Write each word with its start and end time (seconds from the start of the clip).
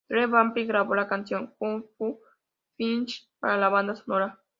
The 0.09 0.25
Vamps 0.25 0.65
grabó 0.65 0.95
la 0.95 1.07
canción 1.07 1.53
"Kung 1.59 1.83
Fu 1.95 2.19
Fighting" 2.75 3.05
para 3.39 3.57
la 3.57 3.69
banda 3.69 3.95
sonora. 3.95 4.41